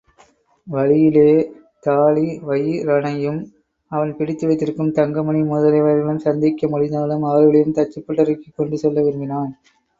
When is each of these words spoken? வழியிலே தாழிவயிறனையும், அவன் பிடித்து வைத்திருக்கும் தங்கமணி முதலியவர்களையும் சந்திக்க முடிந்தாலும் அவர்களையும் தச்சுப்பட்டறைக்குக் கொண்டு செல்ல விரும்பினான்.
வழியிலே 0.67 1.25
தாழிவயிறனையும், 1.85 3.39
அவன் 3.91 4.15
பிடித்து 4.15 4.47
வைத்திருக்கும் 4.47 4.91
தங்கமணி 4.91 5.41
முதலியவர்களையும் 5.41 6.25
சந்திக்க 6.27 6.67
முடிந்தாலும் 6.67 7.23
அவர்களையும் 7.23 7.73
தச்சுப்பட்டறைக்குக் 7.73 8.55
கொண்டு 8.55 8.77
செல்ல 8.77 9.01
விரும்பினான். 9.01 9.51